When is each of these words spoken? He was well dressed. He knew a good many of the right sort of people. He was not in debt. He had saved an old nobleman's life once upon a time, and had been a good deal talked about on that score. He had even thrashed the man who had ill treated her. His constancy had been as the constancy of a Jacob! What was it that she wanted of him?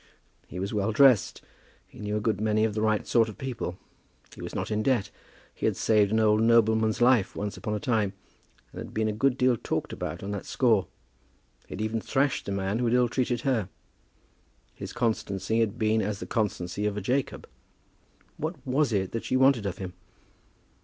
He 0.47 0.59
was 0.59 0.73
well 0.73 0.91
dressed. 0.91 1.43
He 1.87 1.99
knew 1.99 2.17
a 2.17 2.19
good 2.19 2.41
many 2.41 2.65
of 2.65 2.73
the 2.73 2.81
right 2.81 3.05
sort 3.05 3.29
of 3.29 3.37
people. 3.37 3.77
He 4.33 4.41
was 4.41 4.55
not 4.55 4.71
in 4.71 4.81
debt. 4.81 5.11
He 5.53 5.67
had 5.67 5.77
saved 5.77 6.11
an 6.11 6.19
old 6.19 6.41
nobleman's 6.41 7.01
life 7.01 7.35
once 7.35 7.55
upon 7.55 7.75
a 7.75 7.79
time, 7.79 8.13
and 8.71 8.79
had 8.79 8.95
been 8.95 9.07
a 9.07 9.11
good 9.13 9.37
deal 9.37 9.55
talked 9.55 9.93
about 9.93 10.23
on 10.23 10.31
that 10.31 10.47
score. 10.47 10.87
He 11.67 11.73
had 11.73 11.81
even 11.81 12.01
thrashed 12.01 12.47
the 12.47 12.51
man 12.51 12.79
who 12.79 12.85
had 12.85 12.95
ill 12.95 13.09
treated 13.09 13.41
her. 13.41 13.69
His 14.73 14.91
constancy 14.91 15.59
had 15.59 15.77
been 15.77 16.01
as 16.01 16.19
the 16.19 16.25
constancy 16.25 16.87
of 16.87 16.97
a 16.97 17.01
Jacob! 17.01 17.47
What 18.37 18.55
was 18.65 18.91
it 18.91 19.11
that 19.11 19.25
she 19.25 19.37
wanted 19.37 19.67
of 19.67 19.77
him? 19.77 19.93